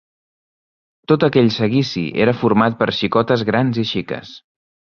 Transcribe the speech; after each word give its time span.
Tot 1.11 1.25
aquell 1.27 1.51
seguici 1.57 2.03
era 2.27 2.35
format 2.39 2.81
per 2.81 2.89
xicotes 3.01 3.47
grans 3.53 3.81
i 3.85 3.89
xiques 3.95 4.37